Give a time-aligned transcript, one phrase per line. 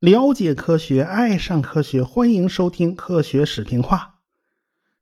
[0.00, 4.16] 了解科学，爱上科学，欢迎收听《科学史评话》。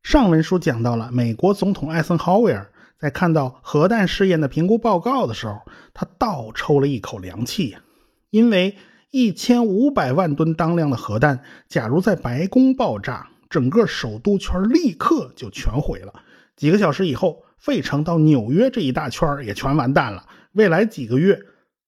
[0.09, 5.61] 上文书讲到了美国总统艾森豪威尔在看到核弹试验的评估报告的时候，
[5.95, 7.81] 他倒抽了一口凉气呀，
[8.31, 8.77] 因为
[9.11, 16.12] 一千五百万吨当量的核弹，假如在白宫爆炸，整个首都圈立刻就全毁了。
[16.56, 20.27] 几个小时以后，费城到纽约这一大圈也全完蛋了。
[20.52, 21.41] 未来几个月。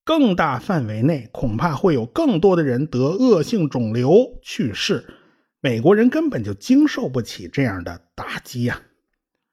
[0.03, 5.05] 更大范围内恐怕会有更多的人得恶性肿瘤去世，
[5.61, 8.81] 美国人根本就经受不起这样的打击呀！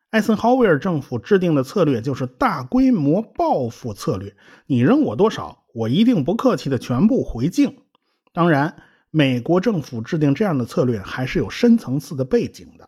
[0.10, 7.78] 艾森豪威尔政府制定的策略就是大规模报复策略，你扔我多少，我一定不客气的全部回敬。
[8.34, 8.78] 当然，
[9.12, 12.87] 美国政府制定这样的策略还是有深层次的背景的。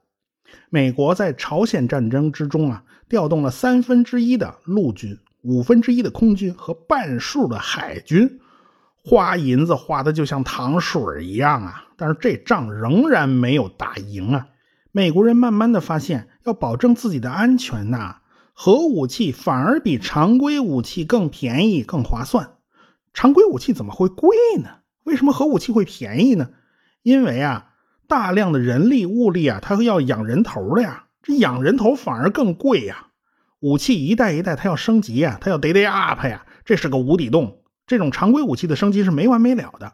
[0.70, 5.18] 美国在朝鲜战争之中啊，调动了三分之一的陆军。
[5.42, 8.42] 五分之一的空军和半数的海军，
[9.04, 11.86] 花银子花的就像糖水一样啊！
[11.96, 14.48] 但是这仗仍然没有打赢啊！
[14.92, 18.18] 美国人慢慢的发现，要保证自己的安全呐，
[18.54, 22.56] 核武器反而比常规武器更便宜、更划算。
[23.14, 24.70] 常规武器怎么会贵呢？
[25.06, 26.50] 为什么核武器会便宜呢？
[27.02, 27.69] 因为啊，
[28.10, 33.06] 大量的人力物力啊，它要养人头的呀，这养人头反而更贵呀。
[33.60, 37.60] 武器一代一代，它要升级呀，它要 day day up 呀，这是个无底洞。
[37.86, 39.94] 这种常规武器的升级是没完没了的。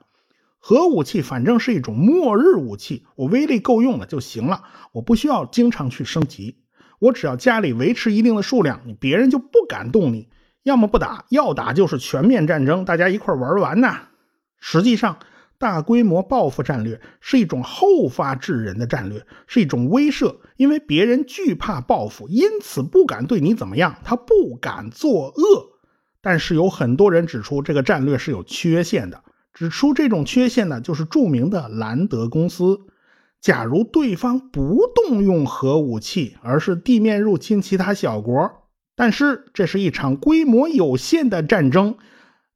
[0.60, 6.60] 核武器反正是一种末日武器，我威力够用了就行了，我不需要经常去升级。
[7.00, 10.30] 我只要家里维持一定的数量，你别人就不敢动你。
[10.64, 14.04] 要么不打，要打就是全面战争，大家一块玩完呐。
[14.58, 15.18] 实际上。
[15.58, 25.72] 大规模报复战略是一种后发制人的战略，是一种威慑，因为别人惧怕报复，因此不敢对你怎么样，他不敢作恶。
[26.22, 32.80] 但是有很多人指出这个战略是有缺陷的，指出这种缺陷呢，就是著名的兰德公司。
[33.40, 38.52] 假如对方不动用核武器，而是地面入侵其他小国，
[38.96, 41.96] 但是这是一场规模有限的战争。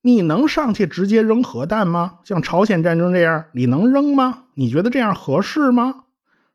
[0.09, 2.20] 你能上去直接扔核弹吗？
[2.24, 4.46] 像朝鲜战争这样，你能扔吗？
[4.56, 6.06] 你觉得这样合适吗？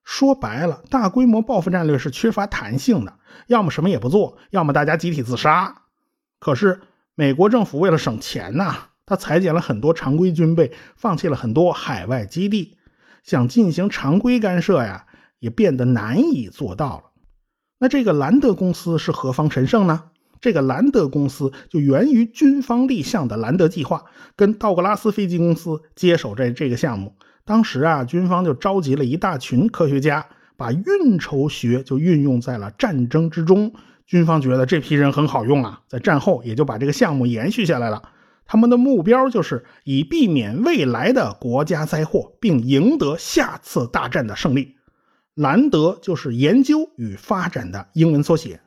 [0.02, 3.14] 说白了，大规模报复战略是缺乏弹性的，
[3.46, 5.82] 要么什么也不做，要么大家集体自杀。
[6.38, 6.82] 可是
[7.14, 8.76] 美国政府为了省钱呐，
[9.06, 12.76] 他裁减了很多常规军备，放弃了很多海外基地，
[13.22, 15.06] 想进行常规干涉呀，
[15.38, 17.04] 也变得难以做到了。
[17.78, 20.10] 那这个兰德公司是何方神圣呢？
[20.44, 24.04] 这个兰德公司就源于军方立项的兰德计划，
[24.36, 27.14] 跟道格拉斯飞机公司接手这这个项目。
[27.46, 30.26] 当时啊，军方就召集了一大群科学家，
[30.58, 33.72] 把运筹学就运用在了战争之中。
[34.04, 38.02] 军方觉得这批人很好用啊，在战后也就把这个项目延续下来了。
[38.44, 44.74] 他们的目标就是以避免未来的国家灾祸，并赢得下次大战的胜利。
[45.34, 48.60] 兰德就是研究与发展的英文缩写。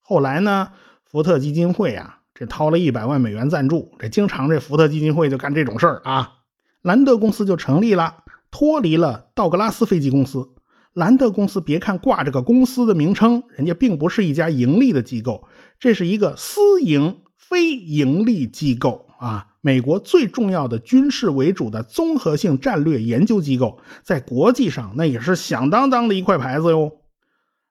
[0.00, 0.72] 后来呢？
[1.10, 6.34] 福特基金会啊，这掏了一百万美元赞助，这经常这福特基金会就干这种事儿啊。
[6.82, 8.18] 兰德公司就成立了，
[8.52, 10.50] 脱离了道格拉斯飞机公司。
[10.92, 15.48] 兰德公司别看挂这个公司的名称，人家并不是一家盈利的机构，
[15.80, 19.48] 这是一个私营非盈利机构啊。
[19.60, 26.92] 美国最重要的军事为主的综合性战略研究机构，在国际上那也是响当当的一块牌子哟。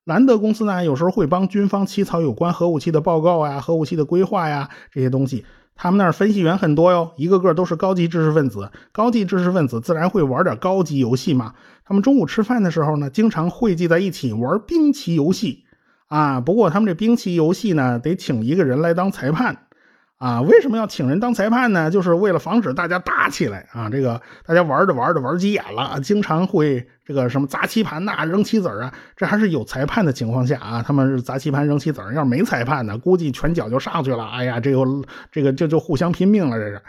[0.10, 5.46] 兰德公司呢，有时候会帮军方起草有关核武器的报告呀、核武器的规划呀这些东西。
[5.76, 8.72] 他们那儿分析员很多哟，一个个都是高级知识分子。
[8.92, 11.54] 高级知识分子自然会玩点高级游戏嘛。
[11.86, 15.66] 他们中午吃饭的时候呢，经常汇集在一起玩兵棋游戏
[16.08, 16.42] 啊。
[16.42, 19.68] 不过他们这兵棋游戏呢，得请一个人来当裁判。
[20.18, 21.90] 啊，为什么要请人当裁判呢？
[21.90, 23.90] 就是为了防止大家打起来啊！
[23.90, 28.94] 这个大家玩着玩着玩急眼了，经常会这个什么砸棋盘呐、扔棋子啊。
[29.18, 34.24] 这还是有裁判的情况下啊，他们是砸棋盘、扔棋子要是没裁判呢，估计拳脚就上去了。
[34.28, 34.86] 哎呀，这个
[35.32, 36.60] 这个就就互相拼命了。
[36.60, 36.84] 这是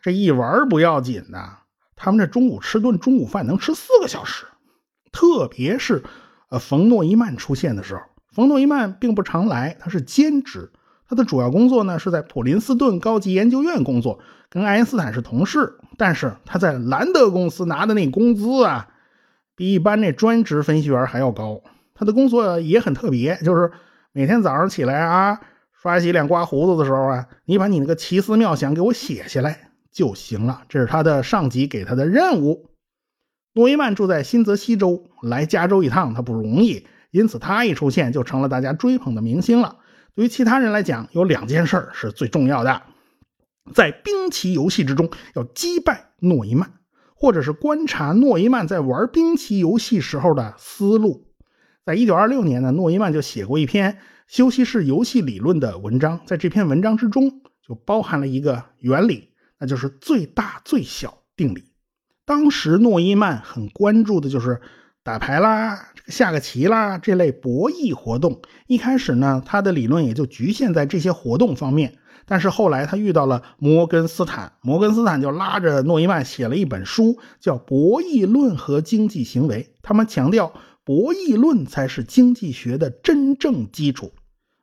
[0.00, 1.38] 这一玩不要紧的，
[1.96, 4.46] 他们这中午吃顿中午饭能吃四个小时，
[5.12, 6.02] 特别是
[6.48, 8.00] 呃冯诺依曼出现的时候，
[8.32, 10.70] 冯诺依曼并不常来，他是兼职。
[11.10, 14.18] 他的主要工作呢是在普林斯顿高级研究院工作，
[14.48, 15.74] 跟爱因斯坦是同事。
[15.98, 18.88] 但是他在兰德公司拿的那工资啊，
[19.58, 21.60] 比一般那专职分析员还要高。
[21.94, 23.72] 他的工作也很特别，就是
[24.12, 25.40] 每天早上起来啊，
[25.82, 30.62] 刷洗脸、刮胡子的时候啊，你把你那个奇思妙想给我写下来就行了。
[30.68, 32.70] 这是他的上级给他的任务。
[33.54, 39.78] 诺伊曼住在新泽西州，来加州一趟他不容易，因此他一出现就成了大家追捧的明星了。
[40.14, 42.82] 对于其他人来讲，有两件事是最重要的：
[43.74, 46.70] 在兵棋游戏之中要击败诺伊曼，
[47.20, 51.26] 或者是观察诺伊曼在玩兵棋游戏时候的思路。
[51.84, 53.98] 在一九二六年呢，诺伊曼就写过一篇
[54.28, 61.64] 休息室游戏理论的文章，在这篇文章之中就包含了一个原理，那就是最大最小定理。
[62.24, 64.60] 当时诺伊曼很关注的就是
[65.08, 68.42] 打牌啦、下个棋啦这类博弈活动。
[68.66, 71.94] 一开始呢，他的理论也就局限在这些活动方面。
[72.26, 79.62] 但是后来他遇到了摩根斯坦，摩根斯坦就拉着诺伊曼写了一本书，叫《博弈论和经济行为》。
[79.80, 80.52] 他们强调
[80.84, 84.12] 博弈论才是经济学的真正基础。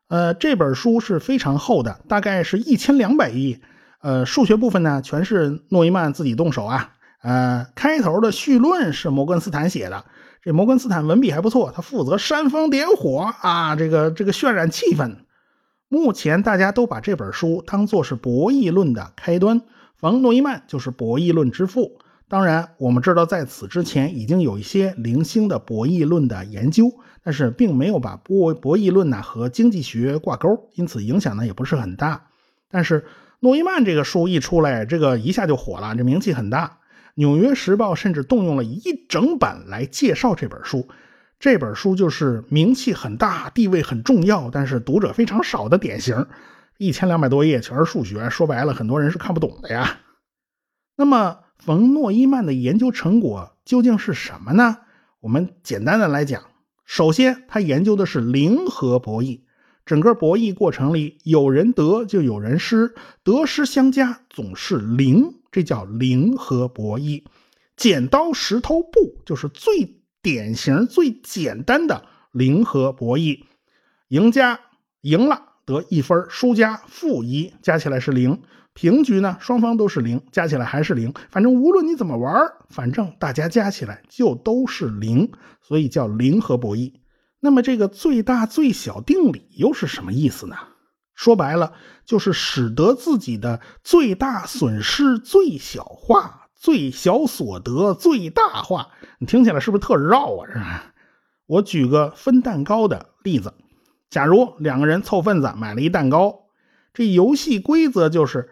[0.09, 3.59] 呃，这本书是非常厚的，大概是一千两百页。
[4.03, 6.91] 呃，数学部分呢，全是诺伊曼自己动手啊。
[7.23, 10.05] 呃，开头的序论是摩根斯坦写的，
[10.45, 15.15] 这摩根斯坦文笔还不错，他负责煽风点火啊，这个这个渲染气氛。
[15.87, 19.63] 目前大家都把这本书当做是博弈论的开端，
[19.95, 21.97] 冯诺依曼就是博弈论之父。
[22.27, 26.91] 当然，我们知道在此之前已经有一些零星的博弈论的研究，
[27.23, 32.27] 但是并没有把博博弈论呢和经济学挂钩，因此影响呢也不是很大。
[32.69, 33.03] 但是
[33.39, 36.67] 诺依曼这个书一出来，这个一下就火了，这名气很大。
[37.15, 40.87] 《纽约时报》甚至动用了一整版来介绍这本书。
[41.39, 46.27] 这本书就是名气很大、地位很重要，但是读者非常少的典型。
[46.77, 49.97] 一千两百多页全是数学，说白了，很多人是看不懂的呀。
[50.97, 54.77] 那么，冯诺依曼的研究成果究竟是什么呢？
[55.21, 56.43] 我们简单的来讲，
[56.85, 59.41] 首先他研究的是零和博弈。
[59.85, 65.33] 整个博弈过程里，有人得就有人失，得失相加总是零。
[65.55, 67.23] 这叫零和博弈，
[67.77, 72.03] 剪刀石头布就是最典型、最简单的
[72.33, 73.39] 零和博弈。
[74.09, 74.59] 赢家
[74.99, 78.41] 赢了得一分，输家负一，加起来是零。
[78.73, 81.13] 平局呢，双方都是零，加起来还是零。
[81.29, 85.31] 反正无论你怎么玩，反正大家加起来就都是零，
[85.61, 86.91] 所以叫零和博弈。
[87.39, 90.57] 那么这个最大最小定理又是什么意思呢？
[91.15, 91.73] 说白了，
[92.05, 98.89] 就是使得自己的最大损失最小化，最小所得最大化。
[99.19, 100.47] 你听起来是不是特绕啊？
[100.47, 100.93] 是吧？
[101.47, 103.53] 我举个分蛋糕的例子：
[104.09, 106.47] 假如两个人凑份子买了一蛋糕，
[106.93, 108.49] 这游戏规则就是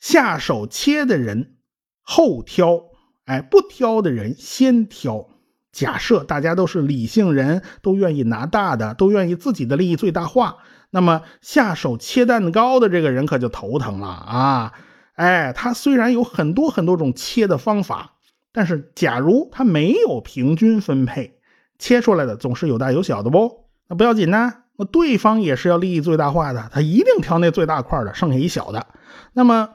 [0.00, 1.56] 下手切的人
[2.00, 2.84] 后挑，
[3.26, 5.28] 哎，不挑的人先挑。
[5.72, 10.56] 假设大家都是理性人，都愿意拿大的，都愿意自己的利益最大化。
[10.90, 14.72] 那么下手切蛋糕的这个人可就头疼了啊！
[15.14, 18.12] 哎，他虽然有很多很多种切的方法，
[18.52, 21.40] 但是假如他没有平均分配，
[21.78, 23.66] 切出来的总是有大有小的不？
[23.88, 28.86] 那不要紧呢，那对方也是要利益最大化的，他一定挑那最大块的，剩下一小的。
[29.34, 29.70] 那么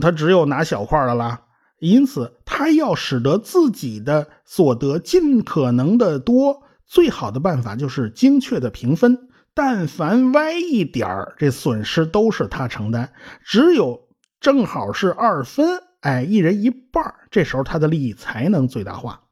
[0.00, 1.42] 他只有拿小块的了，
[1.78, 9.27] 因此他要使得自己的所得尽可能的多，最好的办法就是精确的平分。
[9.58, 13.12] 但凡歪一点儿，这损失都是他承担。
[13.42, 14.06] 只有
[14.38, 19.24] 正好是二分，哎，一人一半这时候他的利益才能最大化。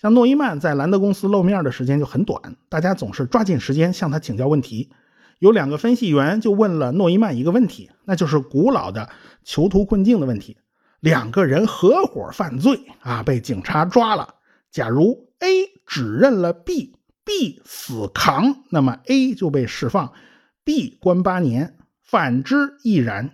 [0.00, 4.90] 像诺伊曼在兰德公司露面的时间就很短，大家总是抓紧时间向他请教问题。
[5.38, 9.10] 有两个分析员就问了诺伊曼一个问题，那就是古老的
[9.44, 10.56] 囚徒困境的问题：
[11.00, 14.36] 两个人合伙犯罪啊，被警察抓了。
[14.70, 15.46] 假如 A
[15.86, 16.96] 指认了 B。
[17.24, 20.12] B 死扛，那么 A 就被释放
[20.62, 21.76] ，B 关八年。
[22.02, 23.30] 反之亦然。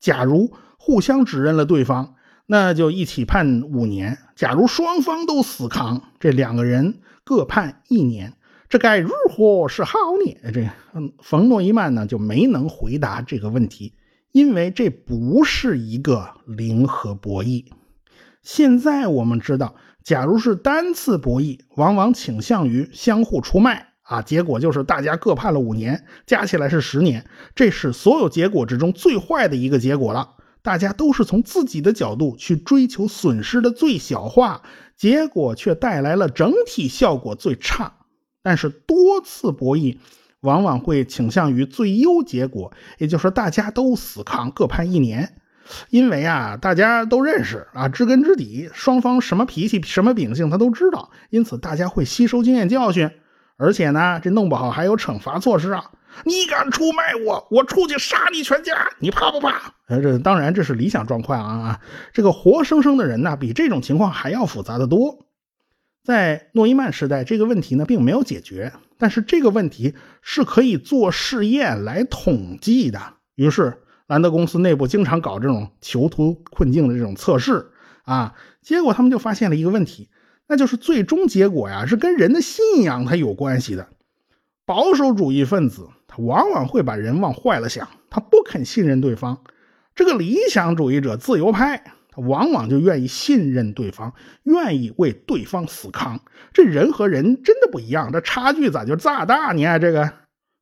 [0.00, 2.14] 假如互相指认了对方，
[2.46, 4.18] 那就一起判五年。
[4.34, 8.32] 假如双方都死扛，这两个人各判一年，
[8.68, 10.52] 这该如何是好呢？
[10.52, 13.92] 这嗯冯诺依曼呢就没能回答这个问题，
[14.32, 17.66] 因为这不是一个零和博弈。
[18.42, 19.74] 现在我们知道。
[20.04, 30.34] 假如是单次博弈，往往倾向于相互出卖啊，结果就是大家各判了五年，加起来是十年，这是所有结果之中最坏的一个结果了。
[30.60, 34.60] 大家都是从自己的角度去追求损失的最小化，
[34.94, 37.94] 结果却带来了整体效果最差。
[38.42, 39.96] 但是多次博弈，
[40.40, 45.34] 往往会倾向于最优结果，也就是大家都死扛，各判一年。
[45.90, 53.10] 因为啊，大家都认识啊，知根知底，双方什么脾气、什么秉性他都知道，因此大家会吸收经验教训。
[53.56, 55.92] 而且呢，这弄不好还有惩罚措施啊！
[56.24, 59.72] 你敢出卖我，我出去杀你全家，你怕不怕？
[59.86, 61.80] 呃，这当然这是理想状况啊。
[62.12, 65.26] 这个活生生的人呢，比这种情况还要复杂的多。
[66.02, 68.72] 在诺伊曼时代，这个问题呢并没有解决。
[68.98, 73.00] 但是这个问题是可以做试验来统计的。
[73.36, 77.70] 于是兰德公司内部经常搞这种囚徒困境的这种测试
[78.04, 80.08] 啊，结果他们就发现了一个问题，
[80.46, 83.88] 那就是最终结果呀是跟人的信仰它有关系的。
[84.66, 89.38] 保守主义分子他往往会把人往坏了想，他不肯信任对方。
[89.94, 91.92] 这个理想主义者、自由派。
[92.16, 96.20] 他往往就愿意信任对方，愿意为对方死扛。
[96.52, 99.78] 这人和人真的不一样，这差距咋就这么大呢？
[99.80, 100.12] 这个，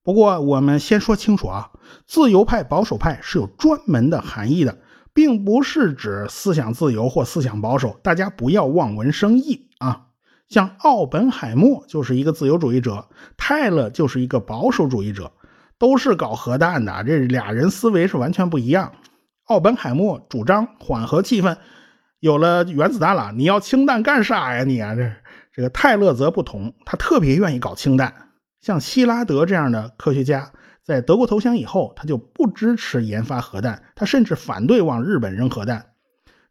[0.04, 1.70] 不过我们先说清楚啊，
[2.06, 4.78] 自由派、保守派是有专门的含义的，
[5.14, 10.06] 并不是指思想自由或思想保守，大家不要望文生义啊。
[10.48, 15.32] 像奥本海默就是一个自由主义者，泰勒就是一个保守主义者，
[15.78, 18.92] 都是搞核弹的，这俩人思维是完全不一样。
[19.46, 21.56] 奥本海默主张缓和气氛，
[22.18, 24.64] 有了原子弹了，你要氢弹干啥呀？
[24.64, 25.10] 你啊，这
[25.54, 28.12] 这个泰勒则不同，他特别愿意搞氢弹。
[28.62, 30.52] 像希拉德这样的科学家，
[30.82, 35.86] 在德国投降以后，他就不支持研发核弹，他甚至反对往日本扔核弹。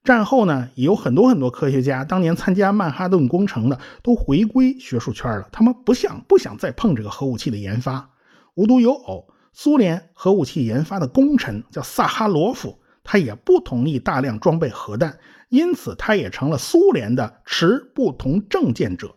[0.03, 5.47] 战后呢，也有很多很多科学家，当年参加曼哈顿工程的，都回归学术圈了。
[5.51, 8.09] 他们不想不想再碰这个核武器的研发。
[8.55, 12.79] 无独有偶，苏联核武器研发的功臣叫萨哈罗夫。
[13.03, 15.17] 他也不同意大量装备核弹，
[15.49, 19.15] 因此他也成了苏联的持不同政见者。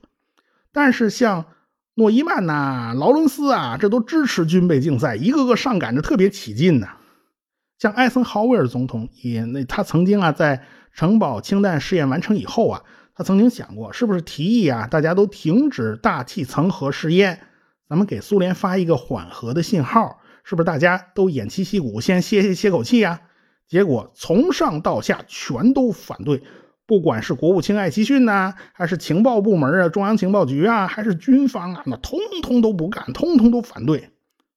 [0.73, 1.45] 但是像
[1.97, 6.97] 诺伊曼呐、劳伦斯啊，这都支持军备竞赛，一个个上赶着特别起劲呐。
[7.79, 12.83] 像艾森豪威尔总统也那他曾经啊，在城堡氢弹试验完成以后啊，
[13.15, 17.41] 他曾经想过，是不是提议啊，大家都停止大气层核试验，
[17.89, 23.21] 咱们给苏联发一个缓和的信号，是不是大家都偃旗息鼓，先歇歇歇口气呀？
[23.69, 26.43] 结果从上到下全都反对，
[26.87, 34.11] 不管是国务卿艾奇逊呐，还是情报部门啊，中央情报局啊，还是军方啊，那通通都不干，通通都反对。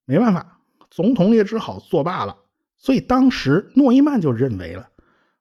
[0.05, 2.36] 没办法，总统也只好作罢了。
[2.77, 4.89] 所以当时诺伊曼就认为了，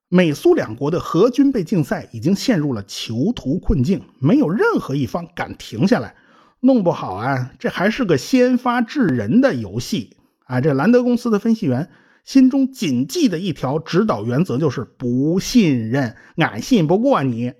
[0.08, 6.14] 美苏两国的核军备竞赛已经陷入了囚徒困境，没有任何一方敢停下来，
[6.60, 10.60] 弄不好啊，这还是个先发制人的游戏啊！
[10.60, 11.90] 这兰德公司的分析员。
[12.26, 17.52] 心中谨记的一条指导原则就是不信任，俺信不过你。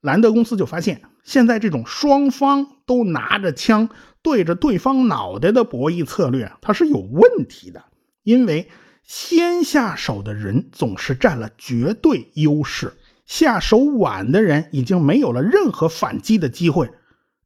[0.00, 3.88] 兰德公司就发现，现在这种双方都拿着枪
[4.20, 7.84] 对着对方脑袋的博弈策略，它是有问题的。
[8.24, 8.68] 因为
[9.04, 12.94] 先下手的人总是占了绝对优势，
[13.24, 16.90] 下手晚的人已经没有了任何反击的机会。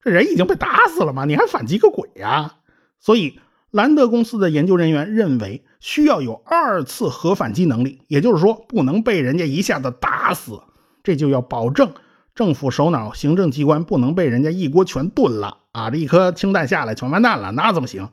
[0.00, 1.26] 这人已经被打死了吗？
[1.26, 2.55] 你还反击个鬼呀？
[2.99, 3.38] 所以。
[3.73, 10.61] 兰德公司的研究人员认为，需要有二次核反击能力，也就是说，不能被人家一下子打死。
[11.02, 11.95] 这就要保证
[12.35, 15.88] 政府首脑、行政机关不能被人家一锅全炖了啊！
[15.88, 18.11] 这一颗氢弹下来全完蛋了，那怎么行？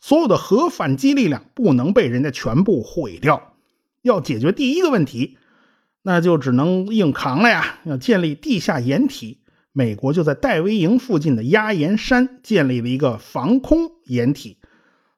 [0.00, 3.52] 所有的核反击力量不能被人家全部毁掉。
[4.00, 5.36] 要解决第一个问题，
[6.00, 7.78] 那就只能硬扛了呀！
[7.84, 9.40] 要建立地下掩体，
[9.72, 14.56] 美国就在戴维营附近的压岩山建立了一个防空掩体。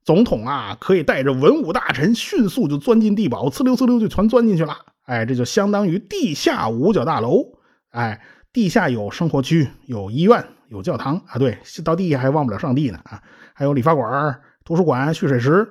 [0.07, 4.77] 总统啊，可以带着文武大臣迅速就钻进地堡，呲溜呲溜就全钻进去了。
[5.03, 7.43] 哎，这就相当于地下五角大楼。
[7.91, 8.23] 哎，
[8.53, 11.39] 地下有生活区，有医院，有教堂啊。
[11.39, 13.21] 对，到地下还忘不了上帝呢啊。
[13.53, 15.67] 还有理发馆、图书馆、蓄水池。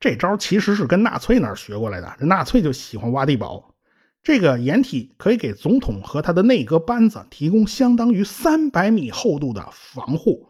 [0.00, 2.10] 这招其实是跟纳粹那儿学过来的。
[2.18, 3.74] 这纳粹就喜欢挖地堡。
[4.22, 10.48] 这个掩体可以给总统和他的内阁班子提供相当于三百米厚度的防护。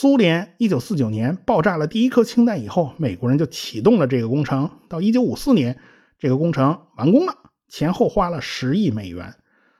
[0.00, 4.70] 苏联一九四九年爆炸了第一颗氢弹以后，美国人就启动了这个工程。
[4.88, 5.76] 到一九五四年，
[6.20, 7.34] 这个工程完工了，
[7.66, 9.34] 前后花了十亿美元。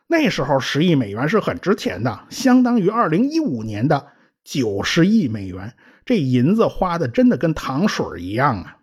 [0.08, 4.08] 那时候十亿美元是很值钱的，相当于二零一五年的
[4.42, 5.74] 九十亿美元。
[6.04, 8.78] 这银子花的真的跟糖水一样啊！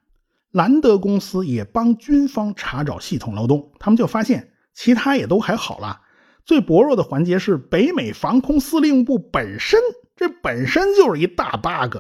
[0.51, 6.00] 兰德公司也帮军方查找系统漏洞，他们就发现其他也都还好了，
[6.46, 9.82] 最薄弱的环节是北美防空司令部本身。
[10.16, 11.98] 这本身就是一大 bug。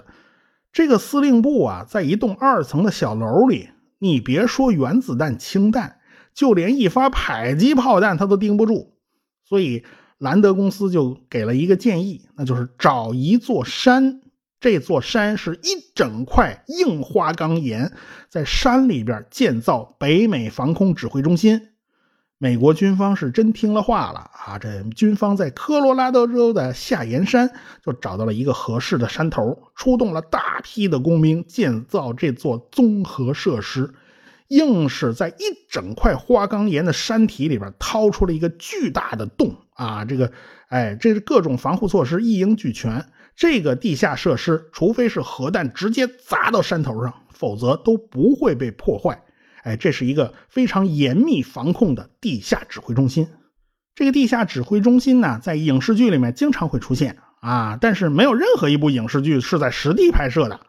[0.71, 3.69] 这个司令部啊，在一栋二层的小楼里，
[3.99, 5.99] 你别说原子弹、氢弹，
[6.33, 8.93] 就连一发迫击炮弹它都盯不住。
[9.43, 9.85] 所以
[10.17, 14.21] 兰德公司就给了一个建议，那就是找一座山，
[14.59, 17.93] 这座山是一整块硬花岗岩，
[18.27, 21.69] 在山里边建造北美防空指挥中心。
[22.37, 24.59] 美国军方是真听了话了啊！
[24.59, 27.49] 这军方在科罗拉多州的下岩山
[27.81, 33.93] 就找到了一个合适的山头，出动了大批的工兵建造这座综合设施，
[34.49, 40.03] 硬是在一整块花岗岩的山体里边掏出了一个巨大的洞啊！
[40.03, 40.29] 这个，
[40.67, 43.05] 哎，这是各种防护措施一应俱全，
[43.37, 49.23] 这个地下设施，除非是核弹直接砸到山头上，否则都不会被破坏。
[49.65, 53.27] 哎，这是一个非常严密防控的地下指挥中心。
[53.95, 60.59] 这个地下指挥中心呢，在影视剧里面经常会出现啊，但是没有任何一部影视剧是在实地拍摄的，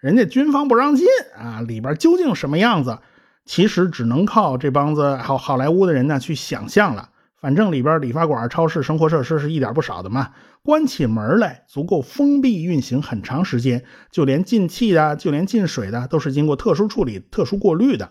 [0.00, 1.60] 人家军方不让进啊。
[1.60, 3.00] 里边究竟什么样子，
[3.44, 7.10] 其实只能靠这帮子好好莱坞的人呢去想象了。
[7.36, 10.30] 反正里边理发馆、超市、生活设施是一点不少的嘛，
[10.62, 18.10] 关起门来足够封闭运行很长时间，就连进气的、就连进水的都是经过特殊处理、特殊过滤的。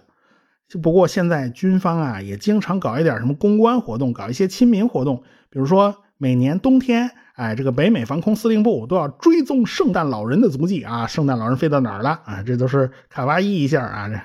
[0.82, 12.44] 不过现在军方啊也经常搞一点什么公关活动，搞一些亲民活动，比如说每年冬天，哎，这个北美防空司令部都要追踪圣诞老人的足迹啊，圣诞老人飞到哪儿了啊？
[12.44, 14.20] 这都是卡哇伊一下啊，这。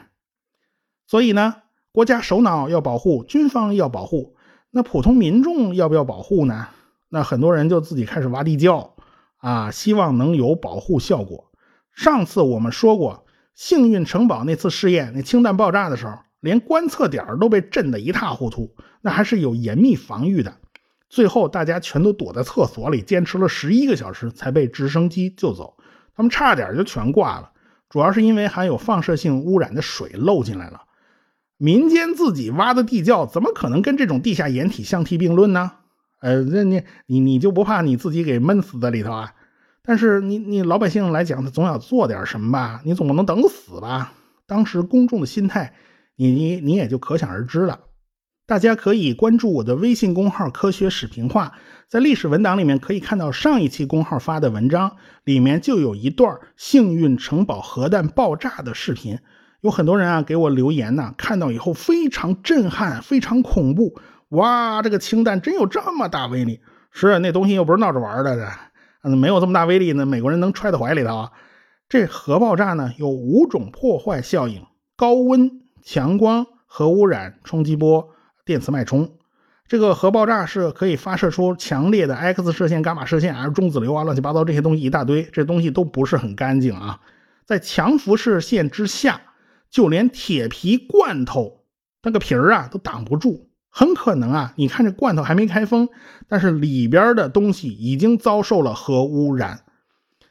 [1.07, 1.57] 所以呢，
[1.93, 4.35] 国家首脑要保护，军方要保护。
[4.71, 6.69] 那普通民众要不要保护呢？
[7.11, 8.97] 那很多人就自己开始挖地窖
[9.37, 11.53] 啊，希望能有保护效果。
[11.95, 20.55] 上次我们说过，幸运城堡那次试验，那氢弹爆炸的时候，连观测点都被震得一塌糊涂，那还是有严密防御的。
[21.09, 25.79] 最后大家全都躲在厕所里，坚持了十一个小时才被直升机救走。
[26.15, 27.53] 他们差点就全挂了，
[27.89, 30.83] 主要是因为含有放射性污染的水漏进来了。
[31.57, 35.73] 民间自己挖的地窖，怎么可能跟这种地下掩体相提并论呢？
[36.21, 39.35] 呃，那你你你就不怕你自己给闷死在里头啊？
[39.85, 42.81] 但是你你老百姓来讲，他总要做点什么吧？
[42.85, 44.13] 你总不能等死吧？
[44.47, 45.75] 当时公众的心态，
[46.23, 47.81] 你你你也就可想而知了。
[48.47, 51.55] 大家可以关注我的微信公号“科学史评话”，
[51.89, 59.19] 在历史文档里面可以看到上一期公号发的文章，里面就有一段幸运城堡核弹爆炸的视频。
[59.63, 63.99] 有很多人啊给我留言呢，看到以后非常震撼，非常恐怖。
[64.29, 66.61] 哇，这个氢弹真有这么大威力？
[66.93, 68.49] 是，那东西又不是闹着玩的，这
[69.03, 71.33] 嗯没有这么大威力呢，美国人能揣到怀里头啊？
[71.89, 74.63] 这核爆炸呢有五种破坏效应：
[74.97, 78.09] 高温、强光、核污染、冲击波、
[78.45, 79.19] 电磁脉冲。
[79.69, 87.01] 这个核爆炸是可以发射出强烈的 X 射线、伽马射线，还是中子流啊，乱七八糟这些东西一大堆，这东西都不是很干净啊，
[87.45, 89.21] 在强辐射线之下。
[89.71, 91.65] 就连铁皮罐头
[92.03, 95.89] 那个皮儿啊都挡不住，很可能啊，你看这罐头还没开封，
[96.29, 99.63] 但是里边的东西已经遭受了核污染。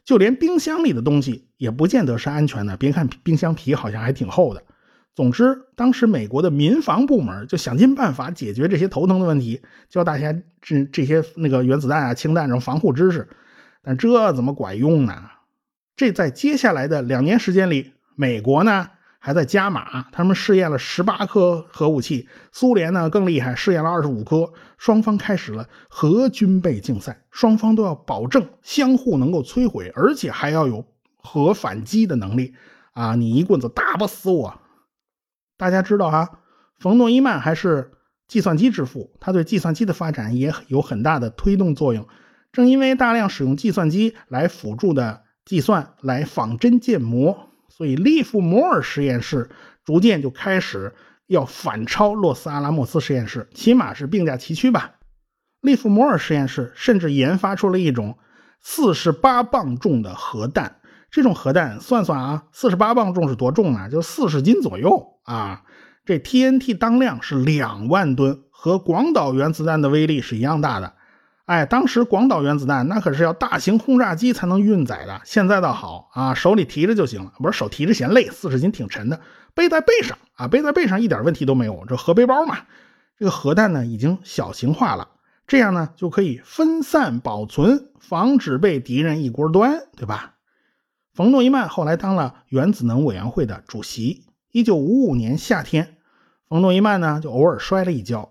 [0.05, 4.61] 就连冰箱里的东西也不见得是安全的，别看冰箱皮好像还挺厚的。
[5.13, 13.27] 总之，当时美国的民防部门就想尽办法解决这些头疼的问题，教大家这这些那个原子弹啊、氢弹这种防护知识。
[13.83, 15.13] 但这怎么管用呢？
[15.95, 18.89] 这在接下来的两年时间里，美国呢？
[19.23, 24.51] 还在加码，他们试验了十八颗核武器，苏联呢更厉害，试验了二十五颗。
[24.79, 30.83] 双方开始了核军备竞赛，双方都要保证相互能够摧毁，而且还要有
[31.17, 32.55] 核反击的能力。
[32.93, 34.60] 啊，你一棍子打不死我。
[35.61, 36.39] 大家知道哈，
[36.79, 37.91] 冯诺依曼还是
[38.27, 42.07] 计算机之父，他对计算机的发展也有很大的推动作用。
[42.51, 47.51] 正因为大量使用计算机来辅助的计算，来仿真建模。
[47.69, 49.51] 所以，利弗摩尔实验室
[49.85, 50.95] 逐渐就开始
[51.27, 54.95] 要反超洛斯阿拉莫斯实验室，起码是并驾齐驱吧。
[55.61, 58.17] 利弗摩尔实验室甚至研发出了一种
[58.61, 60.77] 四十八磅重的核弹。
[61.11, 63.87] 这种核弹，算算啊，四十八磅重是多重呢？
[63.91, 65.63] 就四十斤左右啊。
[66.03, 70.93] 这 TNT 当量是两万吨，和广岛原子弹的威力是一样大的。
[71.45, 77.33] 哎，当时广岛原子弹那可是要大型轰炸机才能运载的，现在倒好啊，手里提着就行了。
[77.37, 79.19] 不是手提着嫌累，四十斤挺沉的，
[79.53, 81.83] 背在背上啊，背在背上一点问题都没有。
[81.87, 82.57] 这核背包嘛，
[83.17, 85.07] 这个核弹呢已经小型化了，
[85.45, 90.35] 这样呢就可以分散保存，防止被敌人一锅端，对吧？
[91.13, 94.25] 冯诺依曼后来当了原子能委员会的主席。
[94.51, 95.95] 一九五五年夏天，
[96.49, 98.29] 冯诺依曼呢就偶尔摔了一跤，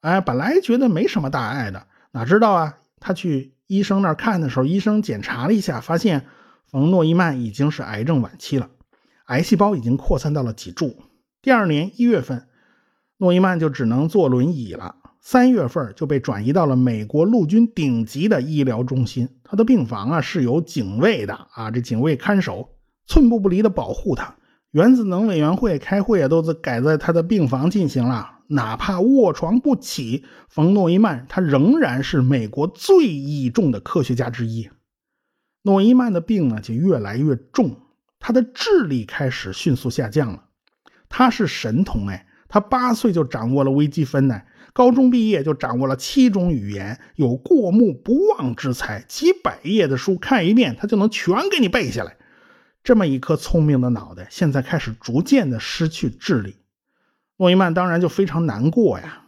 [0.00, 1.86] 哎，本来觉得没什么大碍的。
[2.12, 2.78] 哪知道啊？
[3.00, 6.24] 他去医生那儿看的时候，医生检查了一下，发现
[6.66, 8.70] 冯诺依曼已经是癌症晚期了，
[9.26, 10.96] 癌细胞已经扩散到了脊柱。
[11.42, 12.48] 第二年一月份，
[13.18, 14.96] 诺依曼就只能坐轮椅了。
[15.20, 22.70] 三月份就被转移到了美国陆军顶级的医疗中心，他的病房啊是有警卫的啊，这警卫看守，
[23.04, 24.34] 寸步不离的保护他。
[24.78, 28.38] 原子能委员会开会啊，都是改在他的病房进行了。
[28.46, 34.70] 哪怕卧床不起，冯诺依曼他仍然是美国最倚重的科学家之一。
[35.62, 37.74] 诺依曼的病呢就越来越重，
[38.20, 40.44] 他的智力开始迅速下降了。
[41.08, 52.16] 他是神童哎，他八岁就掌握了微积分呢，高中毕业就掌握了七种语言，有过目不忘之才，几百页的书看一遍，他就能全给你背下来。
[52.82, 56.56] 这么一颗聪明的脑袋，现在开始逐渐的失去智力。
[57.36, 59.22] 诺伊曼当然就非常难过呀。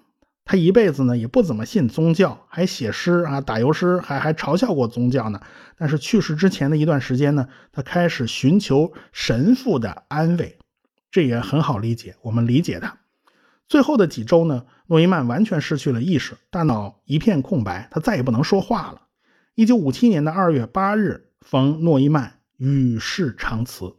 [0.45, 5.41] 他一辈子呢也不怎么信宗教，还写诗啊，打油诗，还还嘲笑过宗教呢。
[5.77, 10.59] 但是去世之前的一段时间呢，他开始寻求神父的安慰，
[11.13, 12.99] 这也很好理解，我们理解他。
[13.69, 19.03] 最后的几周呢，诺伊曼完全失去了意识，大脑一片空白，他再也不能说话了。
[19.55, 23.95] 一九五七年的二月八日，冯诺依曼与世长辞。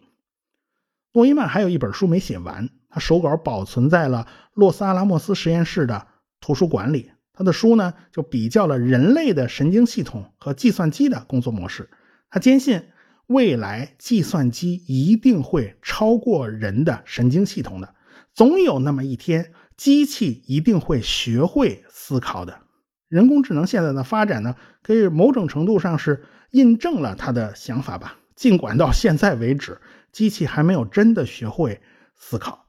[1.13, 6.05] 诺伊曼还有一本书没写完，他手稿保存在了洛斯阿拉莫斯实验室的
[6.39, 7.11] 图书馆里。
[7.33, 11.89] 他的书呢，就比较了人类的神经系统和计算机的工作模式。
[12.29, 12.83] 他坚信
[13.25, 17.95] 未来计算机一定会超过人的神经系统的，
[18.35, 19.53] 总有那么一天。
[19.77, 22.59] 机器一定会学会思考的。
[23.07, 28.19] 人工智能现在的发展呢，可以某种程度上是印证了他的想法吧。
[28.41, 29.79] 尽管到现在为止，
[30.11, 31.79] 机器还没有真的学会
[32.15, 32.65] 思考。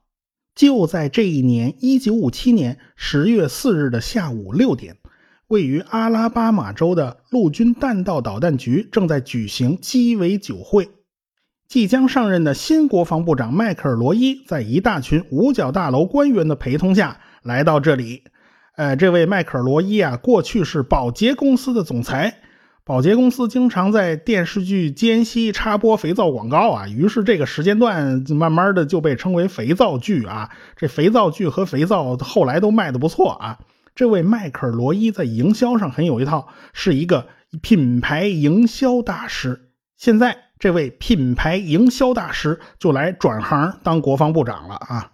[0.53, 4.97] 就在这一年，一九五七年十月四日的下午六点，
[5.47, 10.91] 位于阿拉巴马州的陆军弹道导弹局正在举行鸡尾酒会。
[11.67, 18.25] 即将上任的新国防部长迈克尔·罗伊在一大群五角大楼官员的陪同下来到这里。
[18.75, 22.42] 呃，这位迈克尔·罗伊啊，过去是宝洁公司的总裁。
[22.85, 30.49] 保洁公司经常在电视剧间隙插播肥皂广告啊，于是这个时间段慢慢的就被称为肥皂剧啊。
[30.75, 33.59] 这肥皂剧和肥皂后来都卖的不错啊。
[33.95, 37.27] 这位迈克尔·罗伊在营销上很有一套，是一个
[37.61, 39.69] 品牌营销大师。
[39.97, 40.37] 现在。
[40.59, 45.11] 这位品牌营销大师就来转行当国防部长了啊！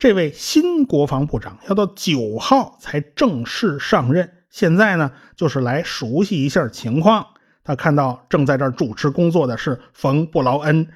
[0.00, 7.26] 这位新国防部长要到九号才正式上任，现在呢就是来熟悉一下情况。
[7.62, 10.88] 他看到正在这儿主持工作的是冯布劳恩，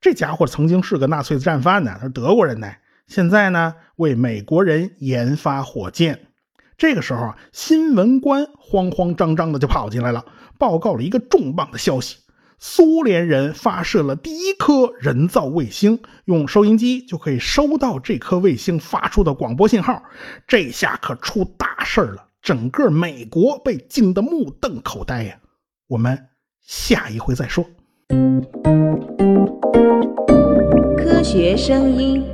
[0.00, 2.68] 这家伙曾经是个纳粹战犯呢，他是德国人呢，
[3.06, 6.28] 现在呢为美国人研发火箭。
[6.76, 10.24] 这个时候啊，新闻官慌慌张张的就跑进来了，
[10.58, 12.16] 报告了一个重磅的消息。
[12.58, 20.02] 苏联人发射了第一颗人造卫星，用收音机就可以收到这颗卫星发出的广播信号。
[20.46, 25.40] 这下可出大事了，整个美国被惊得目瞪口呆呀！
[25.86, 26.26] 我们
[26.60, 27.64] 下一回再说。
[30.98, 32.33] 科学声音。